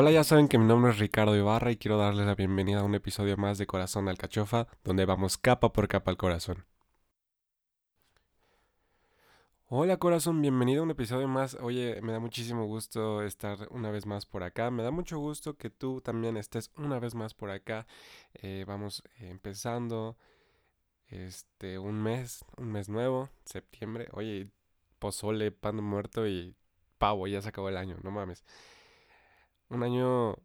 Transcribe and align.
Hola, 0.00 0.12
ya 0.12 0.22
saben 0.22 0.46
que 0.46 0.58
mi 0.58 0.64
nombre 0.64 0.92
es 0.92 0.98
Ricardo 0.98 1.34
Ibarra 1.34 1.72
y 1.72 1.76
quiero 1.76 1.98
darles 1.98 2.26
la 2.26 2.36
bienvenida 2.36 2.80
a 2.80 2.84
un 2.84 2.94
episodio 2.94 3.36
más 3.36 3.58
de 3.58 3.66
Corazón 3.66 4.08
al 4.08 4.16
Cachofa, 4.16 4.68
donde 4.84 5.04
vamos 5.06 5.38
capa 5.38 5.72
por 5.72 5.88
capa 5.88 6.12
al 6.12 6.16
corazón. 6.16 6.64
Hola 9.70 9.98
corazón, 9.98 10.40
bienvenido 10.40 10.80
a 10.80 10.84
un 10.84 10.90
episodio 10.92 11.28
más. 11.28 11.54
Oye, 11.60 12.00
me 12.00 12.12
da 12.12 12.20
muchísimo 12.20 12.64
gusto 12.64 13.22
estar 13.22 13.68
una 13.70 13.90
vez 13.90 14.06
más 14.06 14.24
por 14.24 14.42
acá. 14.42 14.70
Me 14.70 14.82
da 14.82 14.90
mucho 14.90 15.18
gusto 15.18 15.58
que 15.58 15.68
tú 15.68 16.00
también 16.00 16.38
estés 16.38 16.70
una 16.76 16.98
vez 16.98 17.14
más 17.14 17.34
por 17.34 17.50
acá. 17.50 17.86
Eh, 18.32 18.64
vamos 18.66 19.02
empezando 19.18 20.16
este 21.08 21.78
un 21.78 22.02
mes, 22.02 22.46
un 22.56 22.72
mes 22.72 22.88
nuevo, 22.88 23.28
septiembre. 23.44 24.08
Oye, 24.12 24.48
pozole, 24.98 25.52
pan 25.52 25.76
muerto 25.84 26.26
y 26.26 26.54
pavo, 26.96 27.26
ya 27.26 27.42
se 27.42 27.50
acabó 27.50 27.68
el 27.68 27.76
año, 27.76 27.98
no 28.02 28.10
mames. 28.10 28.44
Un 29.68 29.82
año 29.82 30.36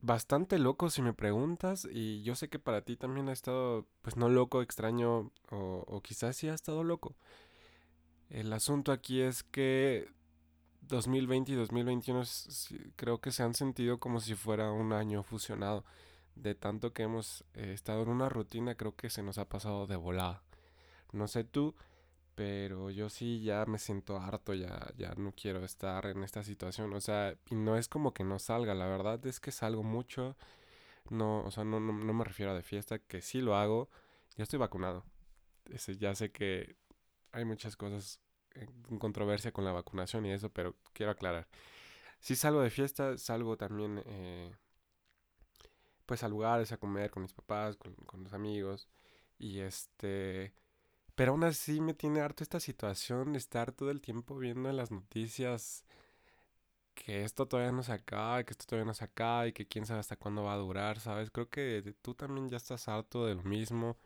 bastante 0.00 0.58
loco 0.58 0.90
si 0.90 1.00
me 1.00 1.12
preguntas 1.12 1.86
y 1.88 2.22
yo 2.24 2.34
sé 2.34 2.48
que 2.48 2.58
para 2.58 2.82
ti 2.82 2.96
también 2.96 3.28
ha 3.28 3.32
estado, 3.32 3.86
pues 4.02 4.16
no 4.16 4.28
loco, 4.28 4.62
extraño 4.62 5.30
o, 5.52 5.84
o 5.86 6.00
quizás 6.02 6.36
sí 6.36 6.48
ha 6.48 6.54
estado 6.54 6.82
loco. 6.82 7.14
El 8.30 8.52
asunto 8.52 8.92
aquí 8.92 9.20
es 9.20 9.42
que 9.42 10.08
2020 10.82 11.52
y 11.52 11.54
2021 11.56 12.22
creo 12.96 13.20
que 13.20 13.32
se 13.32 13.42
han 13.42 13.54
sentido 13.54 13.98
como 13.98 14.20
si 14.20 14.34
fuera 14.36 14.70
un 14.72 14.92
año 14.92 15.22
fusionado. 15.24 15.84
De 16.36 16.54
tanto 16.54 16.92
que 16.92 17.02
hemos 17.02 17.44
eh, 17.54 17.72
estado 17.74 18.02
en 18.02 18.08
una 18.08 18.28
rutina, 18.28 18.76
creo 18.76 18.94
que 18.96 19.10
se 19.10 19.22
nos 19.22 19.38
ha 19.38 19.48
pasado 19.48 19.86
de 19.86 19.96
volada. 19.96 20.42
No 21.12 21.28
sé 21.28 21.44
tú, 21.44 21.74
pero 22.36 22.90
yo 22.90 23.10
sí 23.10 23.42
ya 23.42 23.66
me 23.66 23.78
siento 23.78 24.18
harto, 24.18 24.54
ya, 24.54 24.92
ya 24.96 25.14
no 25.16 25.32
quiero 25.32 25.64
estar 25.64 26.06
en 26.06 26.24
esta 26.24 26.44
situación. 26.44 26.92
O 26.94 27.00
sea, 27.00 27.36
y 27.50 27.56
no 27.56 27.76
es 27.76 27.88
como 27.88 28.14
que 28.14 28.24
no 28.24 28.38
salga, 28.38 28.74
la 28.74 28.86
verdad 28.86 29.24
es 29.26 29.40
que 29.40 29.52
salgo 29.52 29.82
mucho. 29.82 30.36
No, 31.10 31.44
o 31.44 31.50
sea, 31.50 31.64
no, 31.64 31.80
no, 31.80 31.92
no 31.92 32.14
me 32.14 32.24
refiero 32.24 32.52
a 32.52 32.54
de 32.54 32.62
fiesta, 32.62 32.98
que 33.00 33.22
sí 33.22 33.40
lo 33.40 33.56
hago. 33.56 33.90
Ya 34.36 34.44
estoy 34.44 34.58
vacunado. 34.58 35.04
ya 35.98 36.14
sé 36.14 36.32
que 36.32 36.79
hay 37.32 37.44
muchas 37.44 37.76
cosas 37.76 38.20
en 38.54 38.98
controversia 38.98 39.52
con 39.52 39.64
la 39.64 39.72
vacunación 39.72 40.26
y 40.26 40.32
eso, 40.32 40.50
pero 40.50 40.76
quiero 40.92 41.12
aclarar. 41.12 41.46
Si 42.20 42.36
salgo 42.36 42.60
de 42.60 42.70
fiesta, 42.70 43.16
salgo 43.18 43.56
también 43.56 44.02
eh, 44.06 44.54
pues 46.06 46.22
a 46.22 46.28
lugares, 46.28 46.72
a 46.72 46.76
comer 46.76 47.10
con 47.10 47.22
mis 47.22 47.32
papás, 47.32 47.76
con, 47.76 47.94
con, 47.94 48.24
los 48.24 48.32
amigos. 48.32 48.88
Y 49.38 49.60
este... 49.60 50.52
Pero 51.14 51.32
aún 51.32 51.44
así 51.44 51.80
me 51.80 51.94
tiene 51.94 52.20
harto 52.20 52.42
esta 52.42 52.60
situación 52.60 53.32
de 53.32 53.38
estar 53.38 53.72
todo 53.72 53.90
el 53.90 54.00
tiempo 54.00 54.38
viendo 54.38 54.70
en 54.70 54.76
las 54.76 54.90
noticias 54.90 55.84
que 56.94 57.24
esto 57.24 57.46
todavía 57.48 57.72
no 57.72 57.82
se 57.82 57.92
acaba, 57.92 58.44
que 58.44 58.52
esto 58.52 58.66
todavía 58.66 58.86
no 58.86 58.94
se 58.94 59.04
acaba 59.04 59.46
y 59.48 59.52
que 59.52 59.66
quién 59.66 59.86
sabe 59.86 60.00
hasta 60.00 60.16
cuándo 60.16 60.44
va 60.44 60.54
a 60.54 60.56
durar, 60.56 61.00
¿sabes? 61.00 61.30
Creo 61.30 61.48
que 61.48 61.94
tú 62.02 62.14
también 62.14 62.48
ya 62.48 62.56
estás 62.58 62.88
harto 62.88 63.26
de 63.26 63.34
lo 63.34 63.42
mismo. 63.42 63.96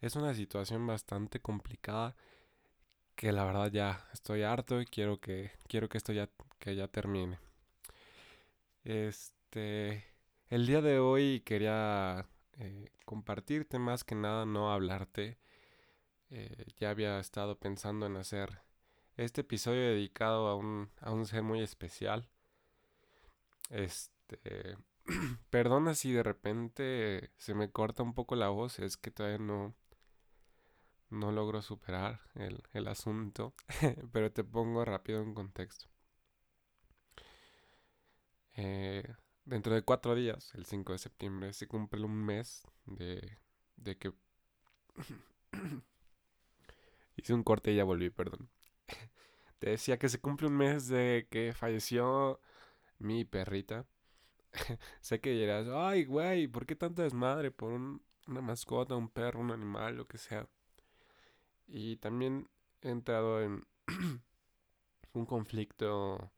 Es 0.00 0.16
una 0.16 0.34
situación 0.34 0.86
bastante 0.86 1.40
complicada 1.40 2.16
que 3.16 3.32
la 3.32 3.44
verdad 3.44 3.70
ya 3.70 4.08
estoy 4.12 4.42
harto 4.42 4.80
y 4.80 4.86
quiero 4.86 5.20
que 5.20 5.52
quiero 5.68 5.88
que 5.88 5.98
esto 5.98 6.12
ya 6.12 6.28
que 6.58 6.76
ya 6.76 6.88
termine. 6.88 7.38
Este, 8.84 10.04
el 10.48 10.66
día 10.66 10.80
de 10.80 10.98
hoy 10.98 11.40
quería 11.40 12.26
eh, 12.58 12.90
compartirte 13.04 13.78
más 13.78 14.04
que 14.04 14.14
nada, 14.14 14.44
no 14.46 14.72
hablarte. 14.72 15.38
Eh, 16.30 16.66
ya 16.78 16.90
había 16.90 17.18
estado 17.20 17.58
pensando 17.58 18.06
en 18.06 18.16
hacer 18.16 18.60
este 19.16 19.42
episodio 19.42 19.82
dedicado 19.82 20.48
a 20.48 20.56
un, 20.56 20.90
a 21.00 21.12
un 21.12 21.26
ser 21.26 21.42
muy 21.42 21.62
especial. 21.62 22.28
Este, 23.70 24.76
perdona 25.50 25.94
si 25.94 26.12
de 26.12 26.22
repente 26.22 27.30
se 27.36 27.54
me 27.54 27.70
corta 27.70 28.02
un 28.02 28.14
poco 28.14 28.36
la 28.36 28.48
voz, 28.48 28.78
es 28.78 28.96
que 28.96 29.10
todavía 29.10 29.38
no, 29.38 29.74
no 31.12 31.30
logro 31.30 31.62
superar 31.62 32.20
el, 32.34 32.88
asunto, 32.88 33.54
pero 34.12 34.32
te 34.32 34.42
pongo 34.44 34.84
rápido 34.84 35.22
en 35.22 35.34
contexto. 35.34 35.86
Eh, 38.54 39.04
dentro 39.44 39.74
de 39.74 39.82
cuatro 39.82 40.14
días, 40.14 40.54
el 40.54 40.64
5 40.64 40.92
de 40.92 40.98
septiembre, 40.98 41.52
se 41.52 41.68
cumple 41.68 42.04
un 42.04 42.24
mes 42.24 42.66
de, 42.86 43.38
de 43.76 43.98
que... 43.98 44.12
Hice 47.16 47.34
un 47.34 47.42
corte 47.42 47.72
y 47.72 47.76
ya 47.76 47.84
volví, 47.84 48.08
perdón. 48.10 48.48
Te 49.58 49.70
decía 49.70 49.98
que 49.98 50.08
se 50.08 50.18
cumple 50.18 50.48
un 50.48 50.56
mes 50.56 50.88
de 50.88 51.28
que 51.30 51.52
falleció 51.52 52.40
mi 52.98 53.24
perrita. 53.24 53.86
sé 55.00 55.20
que 55.20 55.30
dirás, 55.30 55.66
ay, 55.68 56.04
güey, 56.04 56.48
¿por 56.48 56.66
qué 56.66 56.74
tanta 56.74 57.02
desmadre 57.02 57.50
por 57.50 57.72
una 57.72 58.40
mascota, 58.40 58.96
un 58.96 59.10
perro, 59.10 59.40
un 59.40 59.50
animal, 59.50 59.96
lo 59.96 60.06
que 60.06 60.18
sea? 60.18 60.48
Y 61.74 61.96
también 61.96 62.50
he 62.82 62.90
entrado 62.90 63.40
en 63.40 63.64
un 65.14 65.24
conflicto 65.24 66.30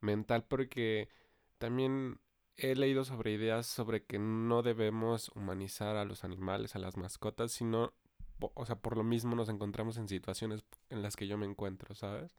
mental 0.00 0.46
porque 0.48 1.10
también 1.58 2.18
he 2.56 2.74
leído 2.74 3.04
sobre 3.04 3.32
ideas 3.32 3.66
sobre 3.66 4.04
que 4.04 4.18
no 4.18 4.62
debemos 4.62 5.30
humanizar 5.34 5.96
a 5.96 6.06
los 6.06 6.24
animales, 6.24 6.76
a 6.76 6.78
las 6.78 6.96
mascotas, 6.96 7.52
sino, 7.52 7.92
o 8.38 8.64
sea, 8.64 8.76
por 8.76 8.96
lo 8.96 9.04
mismo 9.04 9.36
nos 9.36 9.50
encontramos 9.50 9.98
en 9.98 10.08
situaciones 10.08 10.64
en 10.88 11.02
las 11.02 11.14
que 11.14 11.26
yo 11.26 11.36
me 11.36 11.44
encuentro, 11.44 11.94
¿sabes? 11.94 12.34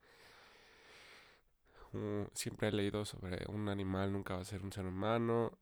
Siempre 2.34 2.70
he 2.70 2.72
leído 2.72 3.06
sobre 3.06 3.46
un 3.50 3.70
animal 3.70 4.14
nunca 4.14 4.34
va 4.34 4.42
a 4.42 4.46
ser 4.46 4.64
un 4.64 4.72
ser 4.72 4.88
humano 4.88 5.60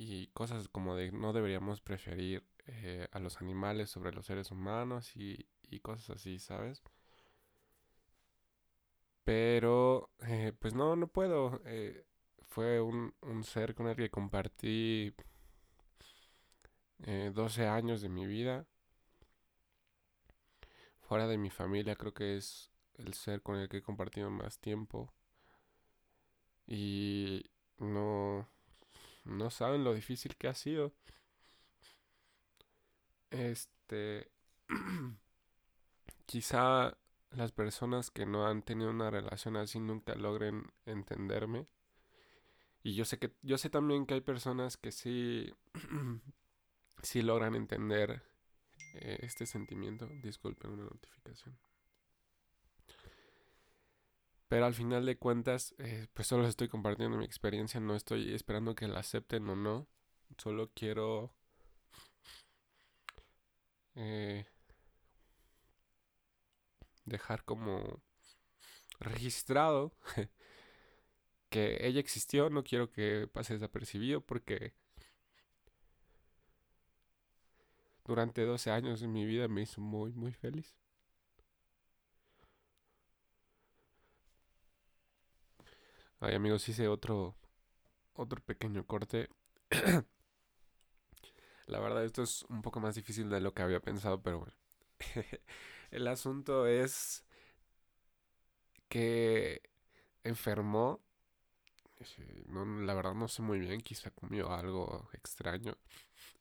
y 0.00 0.28
cosas 0.28 0.68
como 0.68 0.96
de 0.96 1.12
no 1.12 1.34
deberíamos 1.34 1.82
preferir 1.82 2.42
eh, 2.66 3.06
a 3.12 3.18
los 3.18 3.42
animales 3.42 3.90
sobre 3.90 4.12
los 4.12 4.24
seres 4.24 4.50
humanos 4.50 5.14
y, 5.14 5.46
y 5.68 5.80
cosas 5.80 6.16
así, 6.16 6.38
¿sabes? 6.38 6.82
Pero, 9.24 10.10
eh, 10.22 10.52
pues 10.58 10.74
no, 10.74 10.96
no 10.96 11.06
puedo. 11.08 11.60
Eh, 11.66 12.04
fue 12.48 12.80
un, 12.80 13.14
un, 13.20 13.44
ser 13.44 13.74
con 13.74 13.88
el 13.88 13.96
que 13.96 14.10
compartí 14.10 15.14
12 17.34 17.66
años 17.66 18.00
de 18.00 18.08
mi 18.08 18.26
vida. 18.26 18.66
Fuera 21.00 21.26
de 21.26 21.36
mi 21.36 21.50
familia 21.50 21.94
creo 21.96 22.14
que 22.14 22.36
es 22.38 22.70
el 22.94 23.12
ser 23.14 23.42
con 23.42 23.56
el 23.56 23.68
que 23.68 23.78
he 23.78 23.82
compartido 23.82 24.30
más 24.30 24.58
tiempo. 24.60 25.12
Y 26.66 27.50
no, 27.78 28.48
no 29.24 29.50
saben 29.50 29.84
lo 29.84 29.94
difícil 29.94 30.36
que 30.36 30.48
ha 30.48 30.54
sido. 30.54 30.92
Este, 33.30 34.30
quizá 36.26 36.96
las 37.30 37.52
personas 37.52 38.10
que 38.10 38.26
no 38.26 38.46
han 38.46 38.62
tenido 38.62 38.90
una 38.90 39.10
relación 39.10 39.56
así 39.56 39.78
nunca 39.78 40.14
logren 40.14 40.72
entenderme. 40.86 41.66
Y 42.82 42.94
yo 42.94 43.04
sé 43.04 43.18
que 43.18 43.34
yo 43.42 43.58
sé 43.58 43.70
también 43.70 44.06
que 44.06 44.14
hay 44.14 44.20
personas 44.20 44.76
que 44.76 44.90
sí 44.90 45.52
sí 47.02 47.22
logran 47.22 47.54
entender 47.54 48.22
eh, 48.94 49.18
este 49.22 49.46
sentimiento. 49.46 50.08
Disculpen 50.22 50.72
una 50.72 50.84
notificación. 50.84 51.56
Pero 54.50 54.66
al 54.66 54.74
final 54.74 55.06
de 55.06 55.16
cuentas, 55.16 55.76
eh, 55.78 56.08
pues 56.12 56.26
solo 56.26 56.44
estoy 56.48 56.68
compartiendo 56.68 57.16
mi 57.16 57.24
experiencia, 57.24 57.78
no 57.78 57.94
estoy 57.94 58.34
esperando 58.34 58.74
que 58.74 58.88
la 58.88 58.98
acepten 58.98 59.48
o 59.48 59.54
no. 59.54 59.86
Solo 60.38 60.72
quiero 60.74 61.32
eh, 63.94 64.44
dejar 67.04 67.44
como 67.44 68.02
registrado 68.98 69.92
que 71.48 71.86
ella 71.86 72.00
existió. 72.00 72.50
No 72.50 72.64
quiero 72.64 72.90
que 72.90 73.28
pase 73.32 73.54
desapercibido 73.54 74.20
porque 74.20 74.74
durante 78.04 78.44
12 78.44 78.72
años 78.72 78.98
de 79.00 79.06
mi 79.06 79.24
vida 79.26 79.46
me 79.46 79.62
hizo 79.62 79.80
muy, 79.80 80.12
muy 80.12 80.32
feliz. 80.32 80.74
Ay 86.20 86.34
amigos, 86.34 86.68
hice 86.68 86.86
otro 86.88 87.34
otro 88.14 88.40
pequeño 88.42 88.86
corte. 88.86 89.28
La 91.66 91.80
verdad 91.80 92.04
esto 92.04 92.22
es 92.22 92.42
un 92.48 92.62
poco 92.62 92.80
más 92.80 92.94
difícil 92.94 93.30
de 93.30 93.40
lo 93.40 93.54
que 93.54 93.62
había 93.62 93.80
pensado, 93.80 94.22
pero 94.22 94.40
bueno. 94.40 94.54
El 95.90 96.06
asunto 96.06 96.66
es 96.66 97.24
que 98.88 99.62
enfermó 100.24 101.00
no, 102.46 102.64
la 102.82 102.94
verdad 102.94 103.14
no 103.14 103.28
sé 103.28 103.42
muy 103.42 103.58
bien, 103.58 103.80
quizá 103.80 104.10
comió 104.10 104.52
algo 104.52 105.08
extraño. 105.12 105.76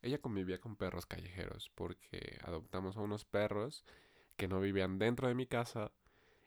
Ella 0.01 0.19
convivía 0.19 0.59
con 0.59 0.75
perros 0.75 1.05
callejeros 1.05 1.69
porque 1.75 2.39
adoptamos 2.43 2.97
a 2.97 3.01
unos 3.01 3.25
perros 3.25 3.85
que 4.37 4.47
no 4.47 4.59
vivían 4.59 4.99
dentro 4.99 5.27
de 5.27 5.35
mi 5.35 5.47
casa 5.47 5.91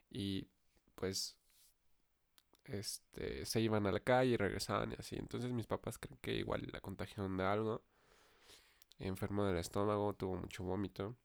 y 0.09 0.47
pues 0.95 1.37
este 2.65 3.45
se 3.45 3.61
iban 3.61 3.85
a 3.87 3.91
la 3.91 3.99
calle 3.99 4.31
y 4.31 4.37
regresaban 4.37 4.91
y 4.91 4.95
así. 4.99 5.15
Entonces 5.17 5.51
mis 5.51 5.67
papás 5.67 5.97
creen 5.97 6.17
que 6.21 6.33
igual 6.35 6.67
la 6.71 6.81
contagiaron 6.81 7.37
de 7.37 7.43
algo. 7.43 7.83
Enfermo 8.99 9.45
del 9.45 9.57
estómago, 9.57 10.13
tuvo 10.13 10.35
mucho 10.35 10.63
vómito. 10.63 11.15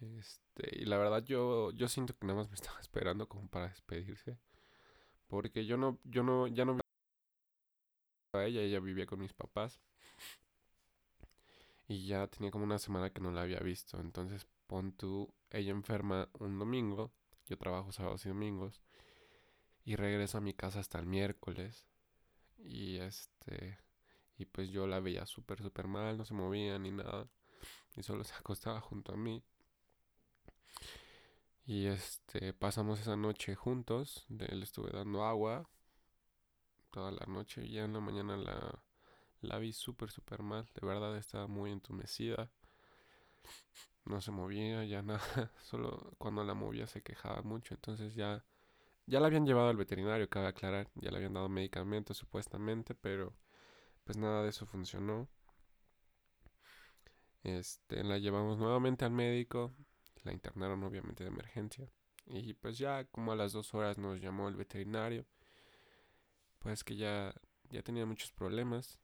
Este, 0.00 0.82
y 0.82 0.84
la 0.84 0.98
verdad 0.98 1.24
yo 1.24 1.70
yo 1.72 1.88
siento 1.88 2.16
que 2.16 2.26
nada 2.26 2.40
más 2.40 2.48
me 2.48 2.54
estaba 2.60 2.80
esperando 2.80 3.28
como 3.28 3.48
para 3.48 3.68
despedirse. 3.68 4.38
Porque 5.28 5.66
yo 5.66 5.76
no, 5.76 5.98
yo 6.04 6.22
no, 6.22 6.46
ya 6.48 6.64
no 6.64 6.78
a 8.32 8.44
ella, 8.44 8.60
ella 8.60 8.80
vivía 8.80 9.06
con 9.06 9.20
mis 9.20 9.32
papás. 9.32 9.80
Y 11.88 12.06
ya 12.06 12.26
tenía 12.28 12.50
como 12.50 12.64
una 12.64 12.78
semana 12.78 13.10
que 13.10 13.20
no 13.20 13.30
la 13.30 13.42
había 13.42 13.60
visto. 13.60 14.00
Entonces 14.00 14.46
pon 14.66 14.92
tú, 14.92 15.32
ella 15.50 15.70
enferma 15.70 16.28
un 16.38 16.58
domingo, 16.58 17.12
yo 17.46 17.56
trabajo 17.58 17.92
sábados 17.92 18.24
y 18.26 18.28
domingos. 18.30 18.82
Y 19.84 19.96
regreso 19.96 20.38
a 20.38 20.40
mi 20.40 20.54
casa 20.54 20.80
hasta 20.80 20.98
el 20.98 21.06
miércoles. 21.06 21.86
Y 22.58 22.98
este, 22.98 23.78
y 24.38 24.46
pues 24.46 24.70
yo 24.70 24.86
la 24.86 25.00
veía 25.00 25.26
súper, 25.26 25.62
súper 25.62 25.88
mal, 25.88 26.18
no 26.18 26.24
se 26.24 26.34
movía 26.34 26.78
ni 26.78 26.90
nada. 26.90 27.28
Y 27.96 28.02
solo 28.02 28.24
se 28.24 28.34
acostaba 28.40 28.80
junto 28.80 29.12
a 29.12 29.16
mí. 29.16 29.42
Y 31.66 31.86
este, 31.86 32.52
pasamos 32.52 33.00
esa 33.00 33.16
noche 33.16 33.54
juntos, 33.54 34.24
le 34.28 34.62
estuve 34.62 34.90
dando 34.92 35.24
agua 35.24 35.68
toda 36.90 37.10
la 37.10 37.26
noche 37.26 37.64
y 37.64 37.72
ya 37.72 37.84
en 37.84 37.92
la 37.92 38.00
mañana 38.00 38.36
la, 38.36 38.82
la 39.42 39.58
vi 39.58 39.72
súper, 39.72 40.10
súper 40.10 40.42
mal, 40.42 40.68
de 40.74 40.86
verdad 40.86 41.16
estaba 41.16 41.46
muy 41.46 41.72
entumecida, 41.72 42.50
no 44.04 44.20
se 44.20 44.30
movía 44.30 44.84
ya 44.84 45.02
nada, 45.02 45.20
solo 45.62 46.14
cuando 46.18 46.44
la 46.44 46.54
movía 46.54 46.86
se 46.86 47.02
quejaba 47.02 47.42
mucho, 47.42 47.74
entonces 47.74 48.14
ya, 48.14 48.44
ya 49.06 49.20
la 49.20 49.26
habían 49.28 49.46
llevado 49.46 49.68
al 49.68 49.76
veterinario, 49.76 50.28
cabe 50.28 50.48
aclarar, 50.48 50.88
ya 50.94 51.10
le 51.10 51.18
habían 51.18 51.34
dado 51.34 51.48
medicamentos 51.48 52.16
supuestamente, 52.16 52.94
pero 52.94 53.34
pues 54.04 54.18
nada 54.18 54.42
de 54.42 54.50
eso 54.50 54.66
funcionó. 54.66 55.28
Este, 57.42 58.02
la 58.02 58.18
llevamos 58.18 58.58
nuevamente 58.58 59.04
al 59.04 59.10
médico, 59.12 59.74
la 60.24 60.32
internaron 60.32 60.82
obviamente 60.82 61.24
de 61.24 61.30
emergencia. 61.30 61.88
Y 62.26 62.54
pues 62.54 62.78
ya 62.78 63.04
como 63.04 63.32
a 63.32 63.36
las 63.36 63.52
dos 63.52 63.74
horas 63.74 63.98
nos 63.98 64.20
llamó 64.20 64.48
el 64.48 64.56
veterinario. 64.56 65.26
Pues 66.58 66.82
que 66.84 66.96
ya, 66.96 67.34
ya 67.70 67.82
tenía 67.82 68.06
muchos 68.06 68.32
problemas. 68.32 68.98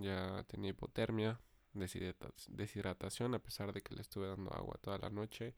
Ya 0.00 0.44
tenía 0.44 0.70
hipotermia, 0.70 1.40
deshidratación 1.72 3.34
a 3.34 3.40
pesar 3.40 3.72
de 3.72 3.82
que 3.82 3.94
le 3.94 4.02
estuve 4.02 4.28
dando 4.28 4.52
agua 4.52 4.78
toda 4.80 4.98
la 4.98 5.10
noche. 5.10 5.54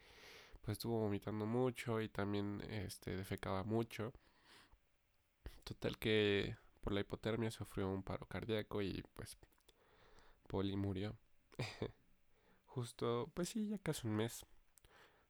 Pues 0.64 0.78
estuvo 0.78 0.98
vomitando 1.00 1.44
mucho 1.44 2.00
y 2.00 2.08
también 2.08 2.62
este, 2.70 3.16
defecaba 3.16 3.64
mucho. 3.64 4.14
Total 5.62 5.98
que 5.98 6.56
por 6.80 6.94
la 6.94 7.00
hipotermia 7.00 7.50
sufrió 7.50 7.90
un 7.90 8.02
paro 8.02 8.26
cardíaco 8.26 8.80
y 8.80 9.02
pues 9.12 9.36
Poli 10.46 10.74
murió. 10.76 11.18
Justo, 12.66 13.30
pues 13.34 13.50
sí, 13.50 13.68
ya 13.68 13.78
casi 13.78 14.06
un 14.06 14.16
mes. 14.16 14.46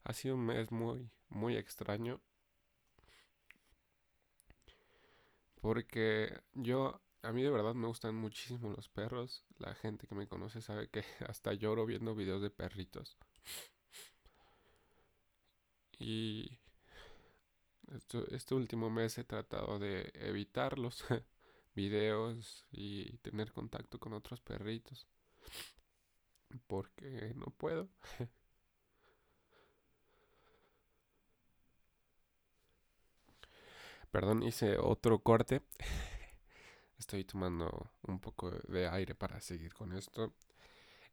Ha 0.05 0.13
sido 0.13 0.37
un 0.37 0.47
mes 0.47 0.71
muy, 0.71 1.11
muy 1.29 1.57
extraño. 1.57 2.21
Porque 5.61 6.41
yo, 6.53 7.01
a 7.23 7.33
mí 7.33 7.43
de 7.43 7.51
verdad 7.51 7.75
me 7.75 7.87
gustan 7.89 8.15
muchísimo 8.15 8.71
los 8.71 8.89
perros. 8.89 9.45
La 9.59 9.75
gente 9.75 10.07
que 10.07 10.15
me 10.15 10.29
conoce 10.29 10.61
sabe 10.61 10.89
que 10.89 11.03
hasta 11.29 11.55
lloro 11.55 11.87
viendo 11.87 12.15
videos 12.15 12.41
de 12.43 12.51
perritos. 12.51 13.17
Y 16.07 16.59
este 18.31 18.55
último 18.55 18.91
mes 18.91 19.17
he 19.17 19.25
tratado 19.25 19.79
de 19.79 20.13
evitar 20.17 20.79
los 20.79 21.03
videos 21.75 22.67
y 22.71 23.17
tener 23.19 23.53
contacto 23.53 23.99
con 23.99 24.13
otros 24.13 24.43
perritos. 24.43 25.07
Porque 26.67 27.33
no 27.37 27.47
puedo. 27.47 27.89
Perdón, 34.11 34.43
hice 34.43 34.77
otro 34.77 35.21
corte. 35.21 35.63
Estoy 36.99 37.25
tomando 37.25 37.91
un 38.03 38.21
poco 38.21 38.51
de 38.51 38.89
aire 38.89 39.15
para 39.15 39.41
seguir 39.41 39.73
con 39.73 39.95
esto. 39.97 40.35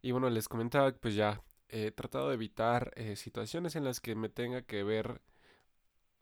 Y 0.02 0.10
bueno, 0.10 0.28
les 0.28 0.48
comentaba 0.48 0.92
que 0.92 0.98
pues 0.98 1.14
ya 1.14 1.42
he 1.72 1.90
tratado 1.90 2.28
de 2.28 2.34
evitar 2.34 2.92
eh, 2.96 3.16
situaciones 3.16 3.76
en 3.76 3.84
las 3.84 4.00
que 4.00 4.14
me 4.14 4.28
tenga 4.28 4.62
que 4.62 4.84
ver 4.84 5.22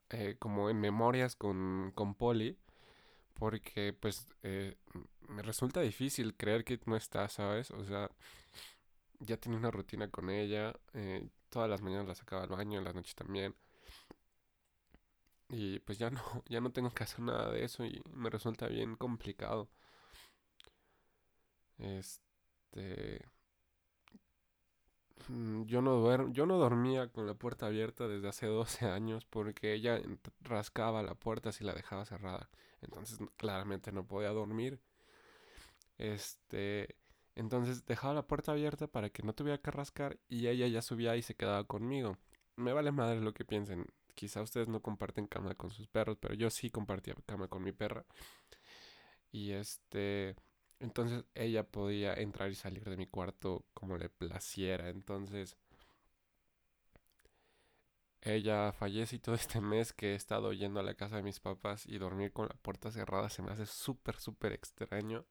eh, 0.09 0.37
como 0.39 0.69
en 0.69 0.79
memorias 0.79 1.35
con, 1.35 1.91
con 1.95 2.15
Polly. 2.15 2.57
Porque 3.35 3.93
pues 3.93 4.27
eh, 4.43 4.77
me 5.27 5.43
resulta 5.43 5.81
difícil 5.81 6.35
creer 6.37 6.63
que 6.63 6.79
no 6.85 6.95
está, 6.95 7.27
¿sabes? 7.29 7.71
O 7.71 7.83
sea, 7.85 8.09
ya 9.19 9.37
tenía 9.37 9.59
una 9.59 9.71
rutina 9.71 10.09
con 10.09 10.29
ella. 10.29 10.73
todas 11.49 11.69
las 11.69 11.81
mañanas 11.81 12.07
la 12.07 12.15
sacaba 12.15 12.43
al 12.43 12.49
baño, 12.49 12.79
en 12.79 12.85
las 12.85 12.95
noches 12.95 13.15
también. 13.15 13.55
Y 15.49 15.79
pues 15.79 15.97
ya 15.99 16.09
no, 16.09 16.21
ya 16.49 16.61
no 16.61 16.71
tengo 16.71 16.91
que 16.91 17.03
hacer 17.03 17.19
nada 17.21 17.51
de 17.51 17.63
eso 17.65 17.85
y 17.85 18.01
me 18.13 18.29
resulta 18.29 18.67
bien 18.67 18.95
complicado. 18.95 19.69
Este 21.77 23.25
yo 25.65 25.81
no 25.81 25.95
duermo, 25.95 26.33
yo 26.33 26.45
no 26.45 26.57
dormía 26.57 27.07
con 27.09 27.27
la 27.27 27.33
puerta 27.33 27.67
abierta 27.67 28.07
desde 28.07 28.27
hace 28.29 28.45
12 28.47 28.85
años 28.85 29.25
porque 29.25 29.73
ella 29.73 30.01
rascaba 30.41 31.03
la 31.03 31.15
puerta 31.15 31.51
si 31.51 31.63
la 31.63 31.73
dejaba 31.73 32.05
cerrada. 32.05 32.49
Entonces 32.81 33.19
claramente 33.37 33.91
no 33.91 34.05
podía 34.05 34.29
dormir. 34.29 34.79
Este, 35.97 36.95
entonces 37.35 37.85
dejaba 37.85 38.13
la 38.13 38.27
puerta 38.27 38.51
abierta 38.53 38.87
para 38.87 39.09
que 39.09 39.23
no 39.23 39.33
tuviera 39.33 39.59
que 39.59 39.71
rascar 39.71 40.17
y 40.27 40.47
ella 40.47 40.67
ya 40.67 40.81
subía 40.81 41.15
y 41.15 41.21
se 41.21 41.35
quedaba 41.35 41.63
conmigo. 41.65 42.17
Me 42.55 42.73
vale 42.73 42.91
madre 42.91 43.21
lo 43.21 43.33
que 43.33 43.45
piensen 43.45 43.85
quizá 44.13 44.41
ustedes 44.41 44.67
no 44.67 44.81
comparten 44.81 45.27
cama 45.27 45.55
con 45.55 45.71
sus 45.71 45.87
perros, 45.87 46.17
pero 46.19 46.33
yo 46.35 46.49
sí 46.49 46.69
compartía 46.69 47.15
cama 47.25 47.47
con 47.47 47.63
mi 47.63 47.71
perra. 47.71 48.05
Y 49.31 49.51
este, 49.51 50.35
entonces 50.81 51.25
ella 51.35 51.63
podía 51.63 52.13
entrar 52.13 52.51
y 52.51 52.55
salir 52.55 52.83
de 52.85 52.97
mi 52.97 53.07
cuarto 53.07 53.65
como 53.73 53.97
le 53.97 54.09
placiera. 54.09 54.89
Entonces, 54.89 55.57
ella 58.21 58.71
fallece 58.71 59.15
y 59.15 59.19
todo 59.19 59.35
este 59.35 59.61
mes 59.61 59.93
que 59.93 60.13
he 60.13 60.15
estado 60.15 60.53
yendo 60.53 60.79
a 60.79 60.83
la 60.83 60.95
casa 60.95 61.17
de 61.17 61.23
mis 61.23 61.39
papás 61.39 61.85
y 61.87 61.97
dormir 61.97 62.31
con 62.33 62.47
la 62.47 62.55
puerta 62.55 62.91
cerrada 62.91 63.29
se 63.29 63.41
me 63.41 63.51
hace 63.51 63.65
súper, 63.65 64.17
súper 64.17 64.53
extraño. 64.53 65.25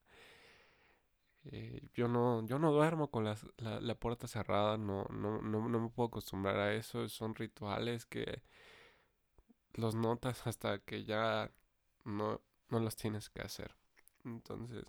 Eh, 1.45 1.89
yo 1.95 2.07
no, 2.09 2.45
yo 2.47 2.59
no 2.59 2.71
duermo 2.71 3.11
con 3.11 3.25
la, 3.25 3.37
la, 3.59 3.95
puerta 3.95 4.27
cerrada, 4.29 4.77
no, 4.77 5.05
no, 5.11 5.41
no, 5.41 5.69
no 5.69 5.81
me 5.81 5.89
puedo 5.89 6.09
acostumbrar 6.09 6.57
a 6.57 6.75
eso, 6.75 7.09
son 7.09 7.35
rituales 7.35 8.05
que 8.05 8.43
los 9.75 9.95
notas 9.95 10.47
hasta 10.47 10.81
que 10.81 11.05
ya 11.05 11.51
no, 12.05 12.43
no 12.69 12.81
los 12.81 12.97
tienes 12.97 13.31
que 13.31 13.43
hacer. 13.43 13.75
Entonces, 14.25 14.85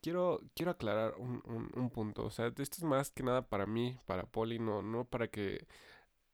quiero, 0.00 0.40
quiero 0.54 0.72
aclarar 0.72 1.14
un, 1.18 1.42
un, 1.74 1.90
punto. 1.90 2.24
O 2.24 2.30
sea, 2.30 2.46
esto 2.48 2.62
es 2.62 2.82
más 2.82 3.10
que 3.10 3.22
nada 3.22 3.48
para 3.48 3.66
mí, 3.66 3.98
para 4.06 4.24
Poli, 4.24 4.58
no, 4.58 4.82
no 4.82 5.04
para 5.04 5.28
que 5.28 5.66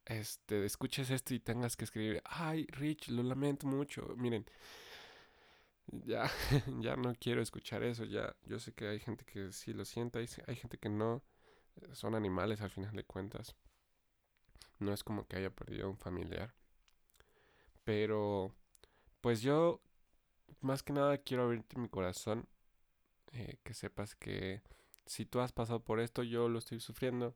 este, 0.05 0.65
escuches 0.65 1.09
esto 1.09 1.33
y 1.33 1.39
tengas 1.39 1.75
que 1.77 1.85
escribir, 1.85 2.21
ay, 2.25 2.65
Rich, 2.67 3.09
lo 3.09 3.23
lamento 3.23 3.67
mucho. 3.67 4.15
Miren, 4.17 4.45
ya, 5.87 6.29
ya 6.79 6.95
no 6.95 7.13
quiero 7.19 7.41
escuchar 7.41 7.83
eso. 7.83 8.05
Ya, 8.05 8.35
yo 8.45 8.59
sé 8.59 8.73
que 8.73 8.87
hay 8.87 8.99
gente 8.99 9.25
que 9.25 9.51
sí 9.51 9.73
lo 9.73 9.85
sienta, 9.85 10.19
hay, 10.19 10.27
hay 10.47 10.55
gente 10.55 10.77
que 10.77 10.89
no. 10.89 11.23
Son 11.93 12.15
animales 12.15 12.61
al 12.61 12.71
final 12.71 12.95
de 12.95 13.03
cuentas. 13.03 13.55
No 14.79 14.93
es 14.93 15.03
como 15.03 15.27
que 15.27 15.37
haya 15.37 15.51
perdido 15.51 15.89
un 15.89 15.97
familiar. 15.97 16.53
Pero, 17.83 18.53
pues 19.21 19.41
yo, 19.41 19.81
más 20.61 20.83
que 20.83 20.93
nada, 20.93 21.17
quiero 21.19 21.43
abrirte 21.43 21.79
mi 21.79 21.89
corazón. 21.89 22.47
Eh, 23.33 23.57
que 23.63 23.73
sepas 23.73 24.15
que 24.15 24.61
si 25.05 25.25
tú 25.25 25.39
has 25.39 25.51
pasado 25.51 25.83
por 25.83 25.99
esto, 25.99 26.23
yo 26.23 26.49
lo 26.49 26.59
estoy 26.59 26.79
sufriendo. 26.79 27.35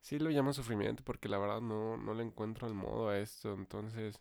Sí 0.00 0.18
lo 0.18 0.30
llamo 0.30 0.52
sufrimiento 0.52 1.02
porque 1.04 1.28
la 1.28 1.38
verdad 1.38 1.60
no, 1.60 1.96
no 1.96 2.14
le 2.14 2.22
encuentro 2.24 2.68
el 2.68 2.74
modo 2.74 3.08
a 3.08 3.18
esto. 3.18 3.54
Entonces, 3.54 4.20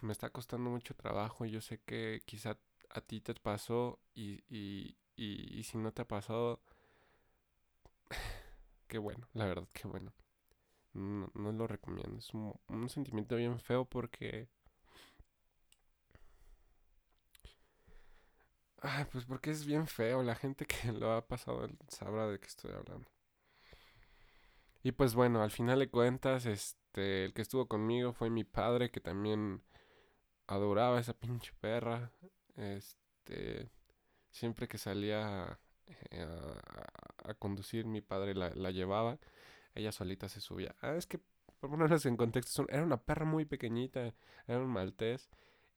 me 0.00 0.12
está 0.12 0.30
costando 0.30 0.70
mucho 0.70 0.94
trabajo. 0.94 1.44
Yo 1.44 1.60
sé 1.60 1.80
que 1.84 2.22
quizá 2.24 2.58
a 2.90 3.00
ti 3.00 3.20
te 3.20 3.34
pasó 3.34 4.00
y, 4.14 4.42
y, 4.48 4.96
y, 5.16 5.58
y 5.58 5.62
si 5.64 5.78
no 5.78 5.92
te 5.92 6.02
ha 6.02 6.08
pasado, 6.08 6.60
qué 8.88 8.98
bueno, 8.98 9.28
la 9.34 9.46
verdad, 9.46 9.68
qué 9.72 9.86
bueno 9.88 10.12
no, 10.98 11.52
lo 11.52 11.66
recomiendo. 11.66 12.18
Es 12.18 12.32
un, 12.34 12.88
sentimiento 12.88 13.36
bien 13.36 13.58
feo 13.58 13.84
porque 13.84 14.48
Ay, 18.80 19.04
pues 19.10 19.24
porque 19.24 19.50
es 19.50 19.66
bien 19.66 19.86
feo. 19.86 20.22
La 20.22 20.34
gente 20.34 20.66
que 20.66 20.92
lo 20.92 21.12
ha 21.12 21.26
pasado 21.26 21.68
sabrá 21.88 22.28
de 22.28 22.38
qué 22.38 22.46
estoy 22.46 22.72
hablando. 22.72 23.08
Y 24.82 24.92
pues 24.92 25.14
bueno, 25.14 25.42
al 25.42 25.50
final 25.50 25.80
de 25.80 25.90
cuentas, 25.90 26.46
este, 26.46 27.26
el 27.26 27.34
que 27.34 27.42
estuvo 27.42 27.66
conmigo 27.66 28.12
fue 28.12 28.30
mi 28.30 28.44
padre, 28.44 28.90
que 28.90 29.00
también 29.00 29.62
adoraba 30.46 31.00
esa 31.00 31.14
pinche 31.14 31.52
perra. 31.60 32.12
Este, 32.56 33.70
siempre 34.30 34.68
que 34.68 34.78
salía 34.78 35.58
eh, 36.10 36.26
a, 37.24 37.34
conducir, 37.34 37.86
mi 37.86 38.00
padre 38.00 38.34
la, 38.34 38.50
la, 38.50 38.70
llevaba. 38.70 39.18
Ella 39.74 39.92
solita 39.92 40.28
se 40.28 40.40
subía. 40.40 40.74
Ah, 40.80 40.94
es 40.94 41.06
que, 41.06 41.20
por 41.60 41.70
ponerlas 41.70 42.06
en 42.06 42.16
contexto, 42.16 42.66
era 42.68 42.82
una 42.82 43.02
perra 43.02 43.24
muy 43.26 43.44
pequeñita, 43.44 44.14
era 44.46 44.58
un 44.60 44.68
maltés. 44.68 45.28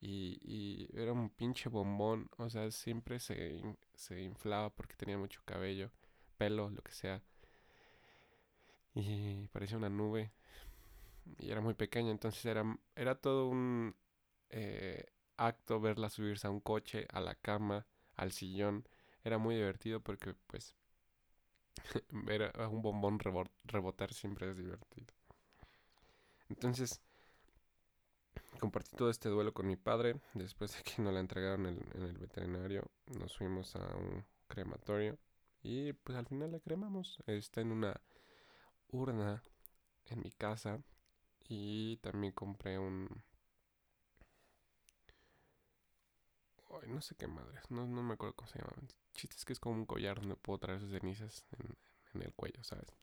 Y, 0.02 0.40
y, 0.42 0.90
era 1.00 1.14
un 1.14 1.30
pinche 1.30 1.70
bombón, 1.70 2.30
o 2.38 2.50
sea, 2.50 2.72
siempre 2.72 3.20
se, 3.20 3.62
se 3.94 4.22
inflaba 4.22 4.72
porque 4.72 4.96
tenía 4.96 5.18
mucho 5.18 5.42
cabello, 5.46 5.92
pelo, 6.38 6.70
lo 6.72 6.82
que 6.82 6.92
sea. 6.92 7.22
Y 8.96 9.48
parecía 9.50 9.78
una 9.78 9.90
nube. 9.90 10.32
Y 11.38 11.52
era 11.52 11.62
muy 11.62 11.76
pequeña, 11.76 12.12
entonces 12.12 12.44
era, 12.46 12.64
era 12.96 13.16
todo 13.16 13.48
un 13.48 13.96
eh, 14.50 15.06
acto 15.38 15.80
verla 15.80 16.10
subirse 16.10 16.48
a 16.48 16.50
un 16.50 16.60
coche, 16.60 17.08
a 17.12 17.22
la 17.22 17.36
cama, 17.36 17.86
al 18.16 18.32
sillón. 18.32 18.88
Era 19.24 19.38
muy 19.38 19.56
divertido 19.56 20.00
porque 20.02 20.34
pues 20.48 20.76
ver 22.10 22.52
a 22.60 22.68
un 22.68 22.82
bombón 22.82 23.20
rebotar 23.66 24.14
siempre 24.14 24.50
es 24.50 24.58
divertido. 24.58 25.14
Entonces, 26.50 27.02
compartí 28.62 28.96
todo 28.96 29.10
este 29.10 29.28
duelo 29.28 29.54
con 29.54 29.68
mi 29.68 29.76
padre. 29.76 30.22
Después 30.36 30.78
de 30.78 30.84
que 30.84 31.02
nos 31.02 31.12
la 31.14 31.20
entregaron 31.20 31.66
en, 31.66 32.04
el 32.04 32.18
veterinario, 32.18 32.90
nos 33.20 33.36
fuimos 33.36 33.76
a 33.76 33.98
un 33.98 34.24
crematorio. 34.48 35.18
Y 35.64 35.94
pues 35.94 36.18
al 36.18 36.28
final 36.28 36.52
la 36.52 36.60
cremamos. 36.60 37.20
Está 37.26 37.62
en 37.62 37.72
una 37.72 38.00
urna 38.90 39.42
en 40.06 40.22
mi 40.22 40.32
casa. 40.32 40.80
Y 41.50 41.98
también 41.98 42.34
compré 42.34 42.78
un... 42.78 43.10
Ay, 46.70 46.90
no 46.90 47.02
sé 47.02 47.16
qué 47.16 47.28
madres. 47.28 47.70
No, 47.70 47.86
me 47.88 48.14
acuerdo 48.14 48.36
cómo 48.36 48.48
se 48.48 48.60
llama. 48.60 48.74
El 48.80 48.88
chiste 49.14 49.36
es 49.38 49.44
que 49.44 49.54
es 49.54 49.60
como 49.60 49.76
un 49.76 49.86
collar 49.86 50.20
donde 50.20 50.36
puedo 50.36 50.60
traer 50.60 50.80
sus 50.80 50.92
cenizas 50.92 51.46
en, 51.60 51.76
en 52.14 52.22
el 52.22 52.34
cuello, 52.34 52.64
¿sabes? 52.64 52.96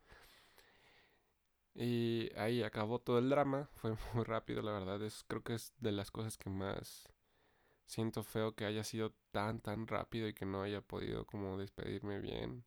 Y 1.80 2.30
ahí 2.37 2.64
acabó 2.64 2.99
todo 2.99 3.20
el 3.20 3.30
drama, 3.30 3.70
fue 3.76 3.97
muy 4.12 4.25
rápido, 4.25 4.62
la 4.62 4.73
verdad, 4.73 5.00
es, 5.02 5.25
creo 5.28 5.44
que 5.44 5.54
es 5.54 5.73
de 5.78 5.92
las 5.92 6.11
cosas 6.11 6.37
que 6.37 6.50
más 6.50 7.08
siento 7.87 8.25
feo 8.25 8.54
que 8.56 8.64
haya 8.64 8.82
sido 8.82 9.14
tan, 9.30 9.61
tan 9.61 9.87
rápido 9.87 10.26
y 10.28 10.35
que 10.35 10.44
no 10.44 10.62
haya 10.62 10.80
podido 10.80 11.25
como 11.25 11.56
despedirme 11.56 12.18
bien. 12.20 12.64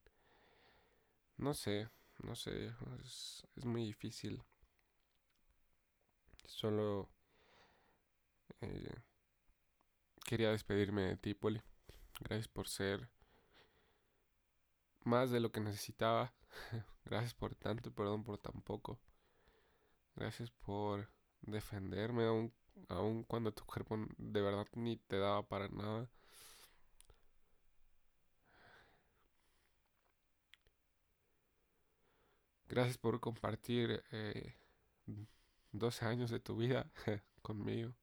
No 1.35 1.53
sé, 1.53 1.89
no 2.23 2.35
sé, 2.35 2.73
es, 3.03 3.45
es 3.57 3.65
muy 3.65 3.83
difícil. 3.83 4.41
Solo 6.45 7.09
eh, 8.61 8.95
quería 10.25 10.51
despedirme 10.51 11.01
de 11.01 11.17
ti, 11.17 11.33
Poli. 11.33 11.61
Gracias 12.21 12.47
por 12.47 12.69
ser 12.69 13.09
más 15.03 15.31
de 15.31 15.41
lo 15.41 15.51
que 15.51 15.59
necesitaba. 15.59 16.33
Gracias 17.05 17.33
por 17.33 17.55
tanto 17.55 17.91
perdón 17.91 18.23
por 18.23 18.37
tan 18.37 18.61
poco. 18.61 18.99
Gracias 20.15 20.51
por 20.51 21.09
defenderme 21.41 22.25
aún, 22.25 22.53
aún 22.89 23.23
cuando 23.23 23.53
tu 23.53 23.65
cuerpo 23.65 23.97
de 24.17 24.41
verdad 24.41 24.67
ni 24.75 24.97
te 24.97 25.17
daba 25.17 25.47
para 25.47 25.67
nada. 25.69 26.09
Gracias 32.67 32.97
por 32.97 33.19
compartir 33.19 34.01
eh, 34.11 34.55
12 35.73 36.05
años 36.05 36.31
de 36.31 36.39
tu 36.39 36.55
vida 36.55 36.89
conmigo. 37.41 37.93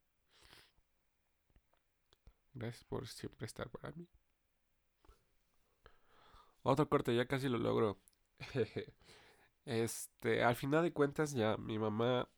Gracias 2.53 2.85
por 2.85 3.07
siempre 3.09 3.47
estar 3.47 3.71
para 3.71 3.93
mí. 3.93 4.07
Otro 6.63 6.89
corte, 6.89 7.17
ya 7.17 7.27
casi 7.27 7.49
lo 7.49 7.59
logro. 7.59 7.99
este, 9.65 10.43
al 10.43 10.57
final 10.57 10.83
de 10.83 10.93
cuentas 10.93 11.33
ya 11.33 11.57
mi 11.57 11.79
mamá, 11.79 12.29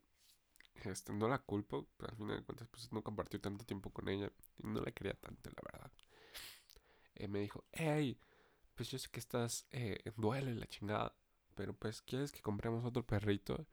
este, 0.85 1.13
no 1.13 1.29
la 1.29 1.39
culpo, 1.39 1.87
pero 1.97 2.11
al 2.11 2.17
final 2.17 2.39
de 2.39 2.45
cuentas 2.45 2.69
pues 2.69 2.93
no 2.93 3.03
compartió 3.03 3.41
tanto 3.41 3.65
tiempo 3.65 3.91
con 3.91 4.09
ella 4.09 4.31
y 4.59 4.67
no 4.67 4.81
la 4.81 4.93
quería 4.93 5.15
tanto, 5.15 5.51
la 5.51 5.63
verdad. 5.73 5.91
Eh, 7.17 7.29
me 7.29 7.41
dijo, 7.41 7.65
hey, 7.73 8.19
pues 8.75 8.91
yo 8.91 8.99
sé 8.99 9.09
que 9.11 9.21
estás 9.21 9.67
eh, 9.73 10.01
en 10.05 10.61
la 10.61 10.67
chingada, 10.67 11.15
pero 11.55 11.75
pues 11.75 12.01
quieres 12.03 12.33
que 12.33 12.41
compremos 12.41 12.85
otro 12.85 13.05
perrito. 13.05 13.67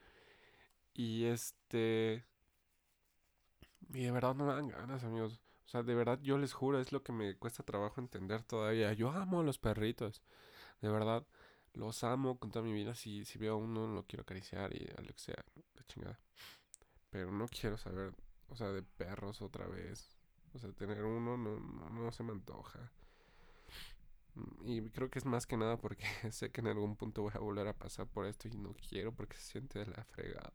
Y 0.93 1.25
este... 1.25 2.25
Y 3.89 4.03
de 4.03 4.11
verdad 4.11 4.35
no 4.35 4.45
me 4.45 4.53
dan 4.53 4.67
ganas, 4.67 5.03
amigos. 5.05 5.39
O 5.65 5.69
sea, 5.69 5.83
de 5.83 5.95
verdad 5.95 6.19
yo 6.21 6.37
les 6.37 6.53
juro, 6.53 6.79
es 6.79 6.91
lo 6.91 7.03
que 7.03 7.13
me 7.13 7.35
cuesta 7.37 7.63
trabajo 7.63 8.01
entender 8.01 8.43
todavía. 8.43 8.91
Yo 8.93 9.11
amo 9.11 9.39
a 9.39 9.43
los 9.43 9.59
perritos. 9.59 10.21
De 10.81 10.89
verdad, 10.89 11.25
los 11.77 12.03
amo 12.03 12.37
con 12.37 12.51
toda 12.51 12.65
mi 12.65 12.73
vida. 12.73 12.95
Si, 12.95 13.23
si 13.25 13.37
veo 13.37 13.53
a 13.53 13.57
uno, 13.57 13.87
lo 13.87 14.03
quiero 14.05 14.23
acariciar 14.23 14.73
y 14.73 14.89
a 14.97 15.01
lo 15.01 15.13
que 15.13 15.19
sea, 15.19 15.45
de 15.55 15.83
chingada. 15.85 16.19
Pero 17.09 17.31
no 17.31 17.47
quiero 17.47 17.77
saber, 17.77 18.13
o 18.49 18.55
sea, 18.55 18.69
de 18.69 18.83
perros 18.83 19.41
otra 19.41 19.67
vez. 19.67 20.17
O 20.53 20.59
sea, 20.59 20.71
tener 20.73 21.03
uno 21.03 21.37
no, 21.37 21.59
no, 21.59 22.11
se 22.11 22.23
me 22.23 22.31
antoja. 22.31 22.91
Y 24.63 24.81
creo 24.89 25.09
que 25.09 25.19
es 25.19 25.25
más 25.25 25.47
que 25.47 25.57
nada 25.57 25.77
porque 25.77 26.05
sé 26.31 26.51
que 26.51 26.61
en 26.61 26.67
algún 26.67 26.95
punto 26.95 27.23
voy 27.23 27.31
a 27.33 27.39
volver 27.39 27.67
a 27.67 27.77
pasar 27.77 28.07
por 28.07 28.25
esto 28.25 28.47
y 28.47 28.51
no 28.51 28.75
quiero 28.89 29.11
porque 29.11 29.37
se 29.37 29.51
siente 29.51 29.79
de 29.79 29.87
la 29.87 30.03
fregada. 30.03 30.53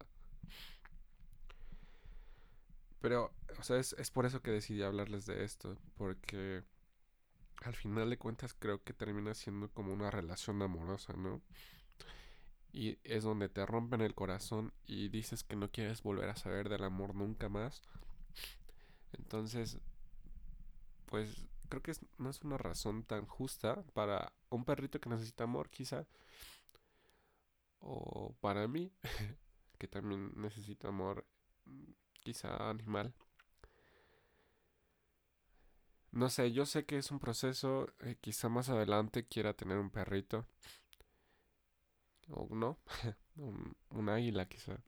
Pero, 3.01 3.33
o 3.59 3.63
sea, 3.65 3.79
es, 3.79 3.95
es 3.95 4.11
por 4.11 4.27
eso 4.27 4.43
que 4.43 4.53
decidí 4.53 4.83
hablarles 4.83 5.27
de 5.27 5.45
esto. 5.45 5.77
Porque 5.97 6.63
al 7.65 7.75
final 7.75 8.11
de 8.11 8.19
cuentas 8.19 8.55
creo 8.55 8.83
que 8.83 8.93
termina 8.93 9.35
siendo 9.35 9.71
como 9.71 9.93
una 9.93 10.11
relación 10.11 10.63
amorosa, 10.63 11.13
¿no? 11.15 11.43
Y 12.73 12.99
es 13.05 13.25
donde 13.25 13.49
te 13.49 13.67
rompen 13.67 14.01
el 14.01 14.15
corazón 14.15 14.73
y 14.87 15.09
dices 15.09 15.45
que 15.45 15.57
no 15.57 15.71
quieres 15.71 16.03
volver 16.03 16.31
a 16.31 16.37
saber 16.37 16.69
del 16.69 16.85
amor 16.85 17.15
nunca 17.15 17.49
más. 17.49 17.83
Entonces, 19.13 19.79
pues 21.07 21.47
creo 21.69 21.83
que 21.83 21.93
no 22.19 22.31
es 22.31 22.43
una 22.43 22.59
razón 22.59 23.03
tan 23.05 23.27
justa 23.27 23.83
para 23.95 24.33
un 24.51 24.65
perrito 24.65 25.01
que 25.01 25.11
necesita 25.11 25.45
amor, 25.45 25.71
quizá. 25.71 26.07
O 27.81 28.35
para 28.41 28.67
mí, 28.69 28.93
que 29.79 29.89
también 29.89 30.33
necesito 30.37 30.89
amor, 30.89 31.27
quizá 32.21 32.71
animal. 32.71 33.15
No 36.13 36.29
sé, 36.29 36.53
yo 36.53 36.67
sé 36.67 36.85
que 36.85 36.99
es 36.99 37.11
un 37.11 37.19
proceso, 37.19 37.89
eh, 38.01 38.17
quizá 38.21 38.51
más 38.51 38.69
adelante 38.69 39.27
quiera 39.27 39.55
tener 39.55 39.79
un 39.79 39.91
perrito. 39.91 40.47
O 42.31 42.49
no, 42.55 42.79
un, 43.37 44.09
águila 44.09 44.47
quizá. 44.47 44.79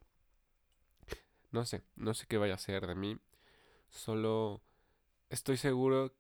No 1.50 1.64
sé, 1.64 1.83
no 1.97 2.14
sé 2.14 2.26
qué 2.26 2.37
vaya 2.37 2.54
a 2.54 2.59
ser 2.59 2.87
de 2.87 2.95
mí. 2.95 3.19
Solo 3.88 4.61
estoy 5.31 5.57
seguro, 5.57 6.14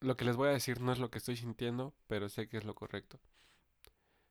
lo 0.00 0.16
que 0.16 0.24
les 0.24 0.36
voy 0.36 0.48
a 0.48 0.52
decir 0.52 0.80
no 0.80 0.92
es 0.92 0.98
lo 1.00 1.10
que 1.10 1.18
estoy 1.18 1.36
sintiendo, 1.36 1.94
pero 2.06 2.28
sé 2.28 2.48
que 2.48 2.58
es 2.58 2.64
lo 2.64 2.74
correcto. 2.74 3.18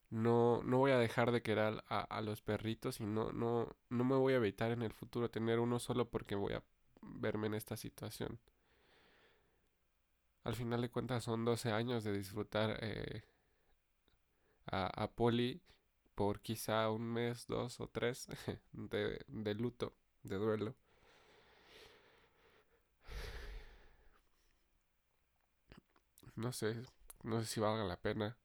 No, 0.09 0.61
no 0.63 0.77
voy 0.77 0.91
a 0.91 0.97
dejar 0.99 1.31
de 1.31 1.41
querer 1.41 1.83
a, 1.89 2.01
a 2.01 2.21
los 2.21 2.41
perritos 2.41 3.01
y 3.01 3.05
no, 3.05 3.33
no, 3.33 3.75
no 3.89 4.03
me 4.05 4.15
voy 4.15 4.33
a 4.33 4.37
evitar 4.37 4.71
en 4.71 4.83
el 4.83 4.93
futuro 4.93 5.29
tener 5.29 5.59
uno 5.59 5.79
solo 5.79 6.09
porque 6.09 6.35
voy 6.35 6.53
a 6.53 6.63
verme 7.01 7.47
en 7.47 7.55
esta 7.55 7.75
situación 7.75 8.39
al 10.43 10.55
final 10.55 10.81
de 10.81 10.89
cuentas 10.89 11.23
son 11.23 11.45
12 11.45 11.71
años 11.71 12.03
de 12.03 12.13
disfrutar 12.13 12.77
eh, 12.81 13.23
a, 14.71 15.03
a 15.03 15.07
Poli 15.11 15.61
por 16.15 16.41
quizá 16.41 16.89
un 16.91 17.03
mes, 17.13 17.47
dos 17.47 17.79
o 17.79 17.87
tres 17.89 18.27
de, 18.73 19.23
de 19.27 19.55
luto, 19.55 19.93
de 20.23 20.37
duelo. 20.37 20.75
No 26.35 26.51
sé, 26.51 26.75
no 27.23 27.39
sé 27.39 27.47
si 27.47 27.59
valga 27.59 27.83
la 27.85 27.97
pena. 27.97 28.37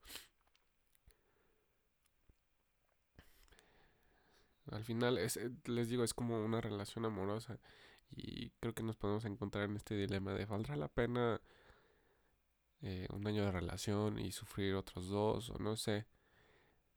Al 4.71 4.85
final, 4.85 5.19
es, 5.19 5.37
eh, 5.37 5.50
les 5.64 5.88
digo, 5.88 6.05
es 6.05 6.14
como 6.14 6.43
una 6.45 6.61
relación 6.61 7.05
amorosa 7.07 7.59
y 8.11 8.50
creo 8.61 8.75
que 8.75 8.83
nos 8.83 8.97
podemos 8.97 9.25
encontrar 9.25 9.64
en 9.69 9.76
este 9.76 9.95
dilema 9.97 10.35
de 10.35 10.47
¿valdrá 10.47 10.76
la 10.76 10.88
pena 10.88 11.40
eh, 12.82 13.06
un 13.12 13.26
año 13.26 13.44
de 13.44 13.52
relación 13.52 14.18
y 14.18 14.32
sufrir 14.32 14.75
otros 14.75 15.08
dos 15.08 15.50
o 15.50 15.58
no 15.58 15.76
sé. 15.76 16.06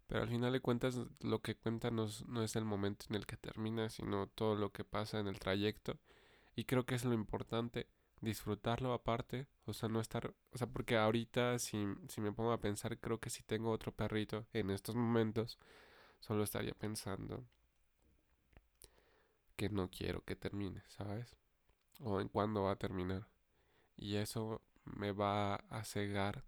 Pero 0.07 0.23
al 0.23 0.29
final 0.29 0.51
de 0.53 0.59
cuentas 0.59 0.99
lo 1.21 1.41
que 1.41 1.55
cuenta 1.55 1.91
no, 1.91 2.07
no 2.27 2.43
es 2.43 2.55
el 2.55 2.65
momento 2.65 3.05
en 3.09 3.15
el 3.15 3.25
que 3.25 3.37
termina, 3.37 3.89
sino 3.89 4.27
todo 4.27 4.55
lo 4.55 4.71
que 4.71 4.83
pasa 4.83 5.19
en 5.19 5.27
el 5.27 5.39
trayecto. 5.39 5.99
Y 6.55 6.65
creo 6.65 6.85
que 6.85 6.95
es 6.95 7.05
lo 7.05 7.13
importante 7.13 7.87
disfrutarlo 8.21 8.93
aparte, 8.93 9.47
o 9.65 9.73
sea, 9.73 9.89
no 9.89 9.99
estar, 9.99 10.33
o 10.51 10.57
sea, 10.57 10.67
porque 10.67 10.97
ahorita 10.97 11.57
si, 11.59 11.85
si 12.07 12.21
me 12.21 12.31
pongo 12.31 12.51
a 12.51 12.61
pensar, 12.61 12.99
creo 12.99 13.19
que 13.19 13.29
si 13.31 13.43
tengo 13.43 13.71
otro 13.71 13.91
perrito 13.91 14.45
en 14.53 14.69
estos 14.69 14.95
momentos, 14.95 15.57
solo 16.19 16.43
estaría 16.43 16.73
pensando 16.73 17.43
que 19.55 19.69
no 19.69 19.89
quiero 19.89 20.23
que 20.23 20.35
termine, 20.35 20.83
¿sabes? 20.87 21.35
O 21.99 22.19
en 22.21 22.29
cuándo 22.29 22.63
va 22.63 22.71
a 22.71 22.75
terminar. 22.77 23.27
Y 23.95 24.15
eso 24.15 24.61
me 24.85 25.11
va 25.11 25.55
a 25.55 25.83
cegar 25.83 26.43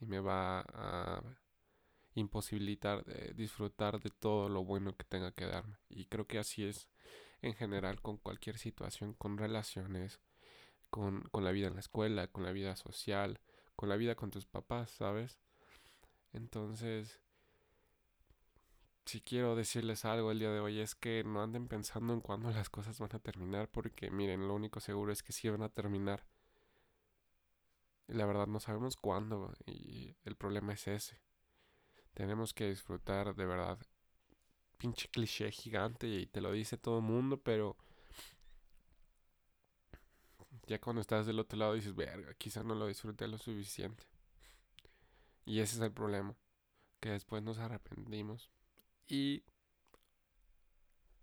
y 0.00 0.06
me 0.06 0.20
va 0.20 0.60
a 0.74 1.22
imposibilitar 2.14 3.04
disfrutar 3.34 4.00
de 4.00 4.10
todo 4.10 4.48
lo 4.48 4.64
bueno 4.64 4.96
que 4.96 5.04
tenga 5.04 5.32
que 5.32 5.46
darme. 5.46 5.78
Y 5.88 6.06
creo 6.06 6.26
que 6.26 6.38
así 6.38 6.64
es 6.64 6.88
en 7.42 7.54
general 7.54 8.00
con 8.02 8.16
cualquier 8.16 8.58
situación, 8.58 9.14
con 9.14 9.38
relaciones, 9.38 10.20
con, 10.90 11.22
con 11.30 11.44
la 11.44 11.52
vida 11.52 11.68
en 11.68 11.74
la 11.74 11.80
escuela, 11.80 12.28
con 12.28 12.44
la 12.44 12.52
vida 12.52 12.76
social, 12.76 13.40
con 13.76 13.88
la 13.88 13.96
vida 13.96 14.14
con 14.14 14.30
tus 14.30 14.46
papás, 14.46 14.90
¿sabes? 14.90 15.38
Entonces, 16.32 17.20
si 19.06 19.20
quiero 19.20 19.56
decirles 19.56 20.04
algo 20.04 20.30
el 20.30 20.38
día 20.38 20.50
de 20.50 20.60
hoy 20.60 20.80
es 20.80 20.94
que 20.94 21.24
no 21.24 21.42
anden 21.42 21.68
pensando 21.68 22.12
en 22.12 22.20
cuándo 22.20 22.50
las 22.50 22.68
cosas 22.68 22.98
van 22.98 23.14
a 23.14 23.18
terminar, 23.18 23.68
porque 23.70 24.10
miren, 24.10 24.46
lo 24.46 24.54
único 24.54 24.80
seguro 24.80 25.12
es 25.12 25.22
que 25.22 25.32
sí 25.32 25.48
van 25.48 25.62
a 25.62 25.70
terminar. 25.70 26.24
La 28.08 28.26
verdad 28.26 28.46
no 28.46 28.58
sabemos 28.58 28.96
cuándo 28.96 29.52
y 29.66 30.16
el 30.24 30.34
problema 30.36 30.72
es 30.72 30.88
ese. 30.88 31.20
Tenemos 32.14 32.52
que 32.52 32.68
disfrutar 32.68 33.34
de 33.34 33.46
verdad. 33.46 33.78
Pinche 34.76 35.08
cliché 35.08 35.50
gigante 35.50 36.08
y 36.08 36.26
te 36.26 36.40
lo 36.40 36.52
dice 36.52 36.78
todo 36.78 36.98
el 36.98 37.04
mundo, 37.04 37.40
pero 37.40 37.76
ya 40.66 40.80
cuando 40.80 41.00
estás 41.00 41.26
del 41.26 41.38
otro 41.38 41.58
lado 41.58 41.74
dices, 41.74 41.94
verga, 41.94 42.34
quizá 42.34 42.62
no 42.62 42.74
lo 42.74 42.86
disfruté 42.86 43.26
lo 43.28 43.38
suficiente. 43.38 44.04
Y 45.44 45.60
ese 45.60 45.76
es 45.76 45.80
el 45.80 45.92
problema, 45.92 46.34
que 47.00 47.10
después 47.10 47.42
nos 47.42 47.58
arrepentimos. 47.58 48.50
Y 49.06 49.44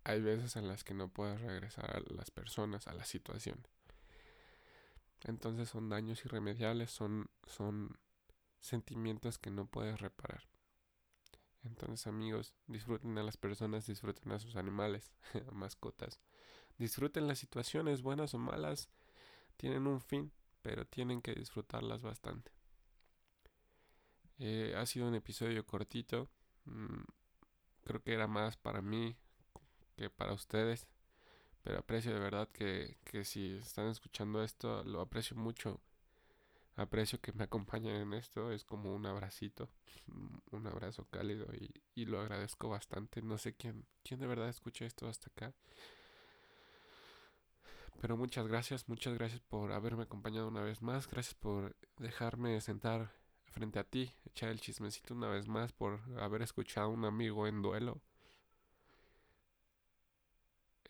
hay 0.04 0.20
veces 0.20 0.56
en 0.56 0.66
las 0.66 0.82
que 0.82 0.94
no 0.94 1.08
puedes 1.08 1.40
regresar 1.40 1.96
a 1.96 2.00
las 2.12 2.30
personas, 2.30 2.86
a 2.88 2.94
la 2.94 3.04
situación. 3.04 3.66
Entonces 5.24 5.68
son 5.68 5.88
daños 5.88 6.24
irremediables, 6.24 6.90
son, 6.90 7.28
son 7.46 7.98
sentimientos 8.60 9.38
que 9.38 9.50
no 9.50 9.66
puedes 9.66 10.00
reparar. 10.00 10.46
Entonces 11.64 12.06
amigos, 12.06 12.54
disfruten 12.66 13.18
a 13.18 13.22
las 13.22 13.36
personas, 13.36 13.86
disfruten 13.86 14.30
a 14.32 14.38
sus 14.38 14.56
animales, 14.56 15.12
mascotas. 15.52 16.20
Disfruten 16.78 17.26
las 17.26 17.38
situaciones 17.38 18.02
buenas 18.02 18.34
o 18.34 18.38
malas, 18.38 18.88
tienen 19.56 19.86
un 19.86 20.00
fin, 20.00 20.32
pero 20.62 20.84
tienen 20.86 21.22
que 21.22 21.34
disfrutarlas 21.34 22.02
bastante. 22.02 22.52
Eh, 24.38 24.74
ha 24.76 24.84
sido 24.84 25.08
un 25.08 25.14
episodio 25.14 25.64
cortito, 25.64 26.28
mm, 26.66 27.02
creo 27.84 28.02
que 28.02 28.12
era 28.12 28.26
más 28.26 28.56
para 28.56 28.82
mí 28.82 29.16
que 29.96 30.10
para 30.10 30.34
ustedes, 30.34 30.86
pero 31.66 31.80
aprecio 31.80 32.14
de 32.14 32.20
verdad 32.20 32.48
que, 32.52 32.96
que 33.02 33.24
si 33.24 33.56
están 33.56 33.88
escuchando 33.88 34.40
esto, 34.44 34.84
lo 34.84 35.00
aprecio 35.00 35.36
mucho. 35.36 35.80
Aprecio 36.76 37.20
que 37.20 37.32
me 37.32 37.42
acompañen 37.42 37.96
en 37.96 38.12
esto, 38.12 38.52
es 38.52 38.62
como 38.62 38.94
un 38.94 39.04
abracito, 39.04 39.68
un 40.52 40.64
abrazo 40.68 41.08
cálido 41.10 41.52
y, 41.52 41.74
y 41.96 42.04
lo 42.04 42.20
agradezco 42.20 42.68
bastante. 42.68 43.20
No 43.20 43.36
sé 43.36 43.56
quién, 43.56 43.84
quién 44.04 44.20
de 44.20 44.28
verdad 44.28 44.48
escucha 44.48 44.84
esto 44.84 45.08
hasta 45.08 45.28
acá. 45.28 45.52
Pero 48.00 48.16
muchas 48.16 48.46
gracias, 48.46 48.88
muchas 48.88 49.14
gracias 49.14 49.40
por 49.40 49.72
haberme 49.72 50.04
acompañado 50.04 50.46
una 50.46 50.62
vez 50.62 50.82
más. 50.82 51.10
Gracias 51.10 51.34
por 51.34 51.74
dejarme 51.96 52.60
sentar 52.60 53.10
frente 53.50 53.80
a 53.80 53.84
ti, 53.84 54.12
echar 54.24 54.50
el 54.50 54.60
chismecito 54.60 55.14
una 55.14 55.30
vez 55.30 55.48
más, 55.48 55.72
por 55.72 55.98
haber 56.20 56.42
escuchado 56.42 56.86
a 56.86 56.90
un 56.90 57.04
amigo 57.04 57.48
en 57.48 57.60
duelo. 57.60 58.00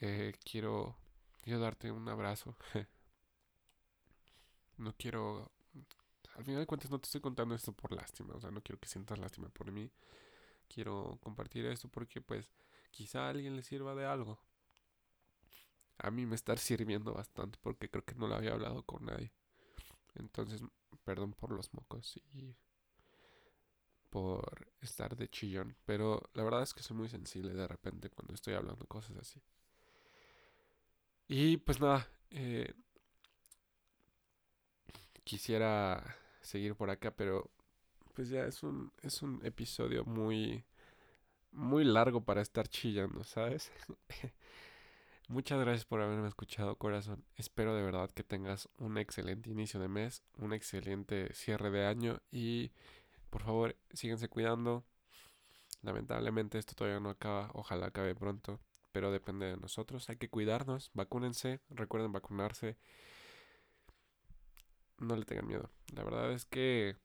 Eh, 0.01 0.35
quiero, 0.45 0.97
quiero 1.43 1.61
darte 1.61 1.91
un 1.91 2.09
abrazo. 2.09 2.57
no 4.79 4.95
quiero... 4.97 5.51
Al 6.37 6.45
final 6.45 6.61
de 6.61 6.67
cuentas 6.67 6.91
no 6.91 6.99
te 6.99 7.07
estoy 7.07 7.21
contando 7.23 7.55
esto 7.55 7.73
por 7.73 7.93
lástima, 7.93 8.35
o 8.35 8.41
sea, 8.41 8.51
no 8.51 8.63
quiero 8.63 8.79
que 8.79 8.89
sientas 8.89 9.19
lástima 9.19 9.49
por 9.49 9.73
mí. 9.73 9.91
Quiero 10.69 11.19
compartir 11.23 11.65
esto 11.67 11.89
porque 11.89 12.21
pues 12.21 12.51
quizá 12.91 13.27
a 13.27 13.31
alguien 13.31 13.57
le 13.57 13.63
sirva 13.63 13.95
de 13.95 14.07
algo 14.07 14.39
a 15.99 16.11
mí 16.11 16.27
me 16.27 16.35
está 16.35 16.57
sirviendo 16.57 17.13
bastante 17.15 17.59
porque 17.63 17.89
creo 17.89 18.05
que 18.05 18.15
no 18.15 18.29
lo 18.29 18.35
había 18.35 18.53
hablado 18.53 18.83
con 18.83 19.07
nadie. 19.07 19.33
Entonces, 20.15 20.63
perdón 21.05 21.33
por 21.33 21.53
los 21.53 21.73
mocos 21.75 22.17
y 22.33 22.55
por 24.11 24.69
estar 24.81 25.17
de 25.17 25.29
chillón. 25.29 25.77
Pero 25.85 26.23
la 26.35 26.45
verdad 26.45 26.63
es 26.63 26.75
que 26.75 26.83
soy 26.83 26.97
muy 26.97 27.09
sensible 27.09 27.55
de 27.55 27.67
repente 27.69 28.11
cuando 28.11 28.35
estoy 28.35 28.55
hablando 28.55 28.87
cosas 28.87 29.17
así. 29.17 29.43
Y 31.29 31.57
pues 31.59 31.81
nada, 31.81 32.09
eh, 32.31 32.73
quisiera 35.25 36.17
seguir 36.41 36.75
por 36.77 36.91
acá, 36.91 37.11
pero 37.11 37.51
pues 38.15 38.29
ya 38.29 38.47
es 38.47 38.63
un, 38.63 38.93
es 39.03 39.23
un 39.23 39.45
episodio 39.45 40.05
muy, 40.05 40.65
muy 41.53 41.85
largo 41.85 42.25
para 42.25 42.43
estar 42.43 42.69
chillando, 42.69 43.25
¿sabes? 43.25 43.73
Muchas 45.29 45.59
gracias 45.61 45.85
por 45.85 46.01
haberme 46.01 46.29
escuchado, 46.29 46.77
corazón. 46.77 47.25
Espero 47.37 47.75
de 47.75 47.83
verdad 47.83 48.11
que 48.13 48.23
tengas 48.23 48.69
un 48.79 48.97
excelente 48.99 49.51
inicio 49.51 49.81
de 49.81 49.89
mes, 49.89 50.23
un 50.39 50.53
excelente 50.53 51.33
cierre 51.35 51.71
de 51.71 51.87
año 51.87 52.21
y 52.31 52.71
por 53.31 53.43
favor, 53.43 53.77
síguense 53.93 54.29
cuidando. 54.29 54.85
Lamentablemente 55.83 56.59
esto 56.59 56.75
todavía 56.75 57.01
no 57.01 57.11
acaba, 57.11 57.51
ojalá 57.55 57.87
acabe 57.87 58.15
pronto, 58.15 58.61
pero 58.97 59.13
depende 59.13 59.45
de 59.45 59.59
nosotros. 59.59 60.09
Hay 60.09 60.17
que 60.17 60.31
cuidarnos, 60.31 60.91
vacúnense, 60.95 61.61
recuerden 61.69 62.13
vacunarse. 62.13 62.79
No 64.97 65.15
le 65.17 65.27
tengan 65.27 65.47
miedo. 65.47 65.69
La 65.95 66.03
verdad 66.03 66.33
es 66.33 66.47
que 66.47 66.97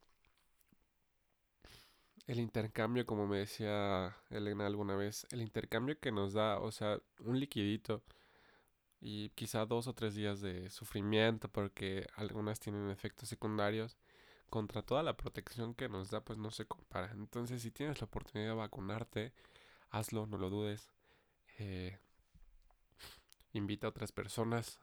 el 2.27 2.39
intercambio, 2.39 3.05
como 3.05 3.27
me 3.27 3.39
decía 3.39 4.15
Elena 4.29 4.67
alguna 4.67 4.95
vez, 4.95 5.27
el 5.31 5.41
intercambio 5.41 5.99
que 5.99 6.13
nos 6.13 6.31
da, 6.31 6.59
o 6.61 6.71
sea, 6.71 6.97
un 7.19 7.37
liquidito 7.37 8.01
y 9.01 9.31
quizá 9.31 9.65
dos 9.65 9.87
o 9.87 9.93
tres 9.93 10.15
días 10.15 10.39
de 10.39 10.69
sufrimiento 10.69 11.49
porque 11.49 12.07
algunas 12.15 12.61
tienen 12.61 12.89
efectos 12.89 13.27
secundarios 13.27 13.97
contra 14.49 14.81
toda 14.81 15.03
la 15.03 15.17
protección 15.17 15.73
que 15.75 15.89
nos 15.89 16.09
da, 16.09 16.23
pues 16.23 16.39
no 16.39 16.51
se 16.51 16.65
compara. 16.65 17.11
Entonces, 17.11 17.61
si 17.61 17.69
tienes 17.69 17.99
la 17.99 18.05
oportunidad 18.05 18.51
de 18.51 18.55
vacunarte, 18.55 19.33
hazlo, 19.89 20.25
no 20.25 20.37
lo 20.37 20.49
dudes. 20.49 20.89
Eh, 21.57 21.97
invita 23.53 23.87
a 23.87 23.89
otras 23.89 24.11
personas 24.11 24.79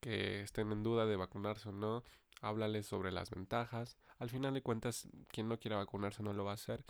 que 0.00 0.42
estén 0.42 0.72
en 0.72 0.82
duda 0.82 1.06
de 1.06 1.16
vacunarse 1.16 1.68
o 1.68 1.72
no 1.72 2.02
háblales 2.40 2.86
sobre 2.86 3.12
las 3.12 3.30
ventajas. 3.30 3.96
Al 4.18 4.30
final 4.30 4.54
de 4.54 4.62
cuentas, 4.62 5.08
quien 5.28 5.48
no 5.48 5.58
quiera 5.58 5.76
vacunarse 5.76 6.22
no 6.22 6.32
lo 6.32 6.44
va 6.44 6.52
a 6.52 6.54
hacer, 6.54 6.84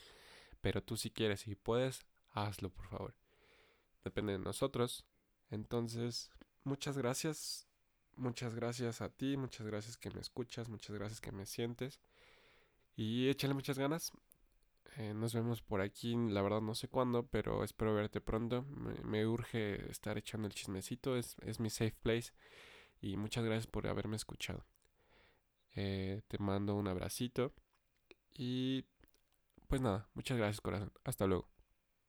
pero 0.61 0.83
tú 0.83 0.97
si 0.97 1.11
quieres 1.11 1.47
y 1.47 1.55
puedes, 1.55 2.07
hazlo 2.33 2.71
por 2.71 2.87
favor. 2.87 3.15
Depende 4.05 4.33
de 4.33 4.39
nosotros. 4.39 5.05
Entonces, 5.51 6.31
muchas 6.65 6.97
gracias. 6.97 7.67
Muchas 8.17 8.55
gracias 8.55 9.01
a 9.01 9.09
ti, 9.09 9.37
muchas 9.37 9.67
gracias 9.67 9.97
que 9.97 10.11
me 10.11 10.21
escuchas, 10.21 10.69
muchas 10.69 10.95
gracias 10.97 11.21
que 11.21 11.33
me 11.33 11.47
sientes. 11.47 12.01
Y 12.97 13.29
échale 13.29 13.55
muchas 13.55 13.79
ganas. 13.79 14.13
Eh, 14.97 15.15
nos 15.15 15.35
vemos 15.35 15.63
por 15.63 15.81
aquí, 15.81 16.15
la 16.17 16.43
verdad 16.43 16.61
no 16.61 16.75
sé 16.75 16.89
cuándo, 16.89 17.27
pero 17.27 17.65
espero 17.65 17.95
verte 17.95 18.21
pronto. 18.21 18.65
Me, 19.05 19.27
urge 19.27 19.91
estar 19.91 20.19
echando 20.19 20.49
el 20.49 20.55
chismecito, 20.55 21.17
es, 21.17 21.37
es 21.43 21.61
mi 21.61 21.71
safe 21.71 21.97
place. 22.03 22.33
Y 23.01 23.17
muchas 23.17 23.45
gracias 23.45 23.67
por 23.67 23.87
haberme 23.87 24.17
escuchado. 24.17 24.67
Eh, 25.75 26.23
te 26.29 26.39
mando 26.39 26.75
un 26.75 26.89
abracito. 26.89 27.53
Y 28.35 28.85
pues 29.69 29.81
nada, 29.81 30.09
muchas 30.15 30.37
gracias 30.39 30.61
corazón. 30.61 30.93
Hasta 31.05 31.27
luego. 31.27 31.60